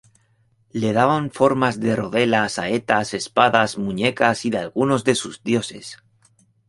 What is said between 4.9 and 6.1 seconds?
de sus dioses.